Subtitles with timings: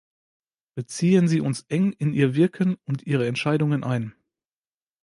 [0.73, 4.15] Beziehen Sie uns eng in Ihr Wirken und Ihre Entscheidungen ein.